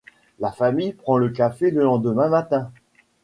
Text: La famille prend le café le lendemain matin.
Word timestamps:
La 0.39 0.51
famille 0.51 0.93
prend 0.93 1.19
le 1.19 1.29
café 1.29 1.69
le 1.69 1.83
lendemain 1.83 2.27
matin. 2.27 2.71